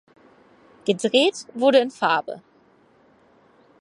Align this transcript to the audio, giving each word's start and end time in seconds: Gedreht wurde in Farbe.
Gedreht 0.83 1.45
wurde 1.53 1.77
in 1.77 1.91
Farbe. 1.91 2.41